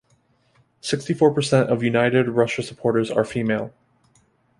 [0.79, 3.71] Sixty-four percent of United Russia supporters are female.